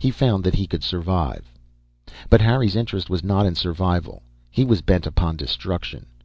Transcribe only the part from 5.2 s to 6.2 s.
destruction.